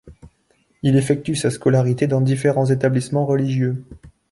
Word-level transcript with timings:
Il 0.81 0.95
effectue 0.97 1.35
sa 1.35 1.51
scolarité 1.51 2.07
dans 2.07 2.21
différents 2.21 2.65
établissements 2.65 3.27
religieux. 3.27 3.85